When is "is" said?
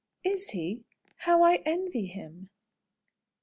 0.23-0.49